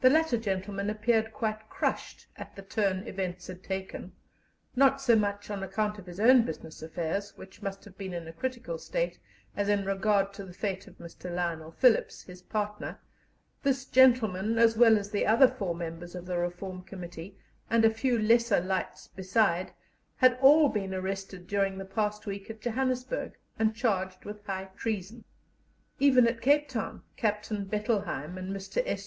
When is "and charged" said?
23.58-24.24